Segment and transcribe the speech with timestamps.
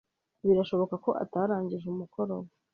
[0.47, 2.49] Birashoboka ko atarangije umukoro we.